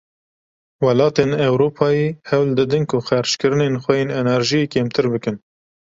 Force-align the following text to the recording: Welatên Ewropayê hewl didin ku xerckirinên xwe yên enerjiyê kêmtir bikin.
Welatên 0.85 1.31
Ewropayê 1.47 2.07
hewl 2.29 2.49
didin 2.61 2.83
ku 2.91 2.97
xerckirinên 3.07 3.73
xwe 3.83 3.95
yên 4.01 4.09
enerjiyê 4.21 4.69
kêmtir 4.73 5.05
bikin. 5.13 5.35